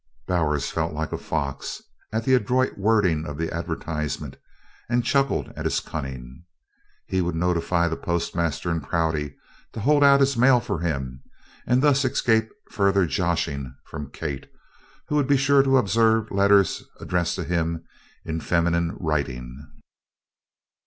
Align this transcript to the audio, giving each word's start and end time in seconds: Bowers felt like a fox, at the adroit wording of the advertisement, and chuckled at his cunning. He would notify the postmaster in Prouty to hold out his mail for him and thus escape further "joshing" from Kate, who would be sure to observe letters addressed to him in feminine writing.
Bowers 0.25 0.71
felt 0.71 0.93
like 0.93 1.11
a 1.11 1.17
fox, 1.19 1.79
at 2.11 2.25
the 2.25 2.33
adroit 2.33 2.75
wording 2.75 3.23
of 3.27 3.37
the 3.37 3.53
advertisement, 3.53 4.35
and 4.89 5.05
chuckled 5.05 5.49
at 5.55 5.63
his 5.65 5.79
cunning. 5.79 6.43
He 7.05 7.21
would 7.21 7.35
notify 7.35 7.87
the 7.87 7.95
postmaster 7.97 8.71
in 8.71 8.81
Prouty 8.81 9.35
to 9.73 9.79
hold 9.79 10.03
out 10.03 10.19
his 10.19 10.35
mail 10.35 10.59
for 10.59 10.79
him 10.79 11.21
and 11.67 11.83
thus 11.83 12.03
escape 12.03 12.49
further 12.71 13.05
"joshing" 13.05 13.75
from 13.85 14.09
Kate, 14.09 14.49
who 15.07 15.15
would 15.17 15.27
be 15.27 15.37
sure 15.37 15.61
to 15.61 15.77
observe 15.77 16.31
letters 16.31 16.83
addressed 16.99 17.35
to 17.35 17.43
him 17.43 17.83
in 18.25 18.39
feminine 18.41 18.97
writing. 18.99 19.67